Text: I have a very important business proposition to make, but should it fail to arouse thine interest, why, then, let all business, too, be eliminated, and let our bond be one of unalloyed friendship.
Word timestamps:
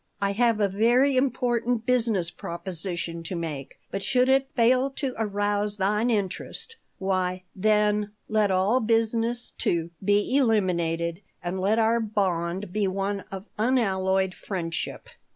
I 0.19 0.31
have 0.31 0.59
a 0.59 0.67
very 0.67 1.15
important 1.15 1.85
business 1.85 2.31
proposition 2.31 3.21
to 3.21 3.35
make, 3.35 3.77
but 3.91 4.01
should 4.01 4.29
it 4.29 4.49
fail 4.55 4.89
to 4.89 5.13
arouse 5.15 5.77
thine 5.77 6.09
interest, 6.09 6.75
why, 6.97 7.43
then, 7.55 8.09
let 8.27 8.49
all 8.49 8.79
business, 8.79 9.51
too, 9.51 9.91
be 10.03 10.35
eliminated, 10.37 11.21
and 11.43 11.59
let 11.59 11.77
our 11.77 11.99
bond 11.99 12.73
be 12.73 12.87
one 12.87 13.25
of 13.31 13.45
unalloyed 13.59 14.33
friendship. 14.33 15.07